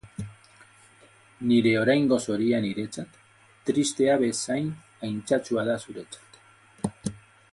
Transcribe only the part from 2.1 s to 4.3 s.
zoria niretzat tristea